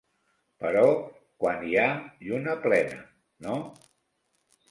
[0.61, 0.85] Però
[1.43, 1.85] quan hi ha
[2.29, 2.99] lluna plena,
[3.49, 3.57] no?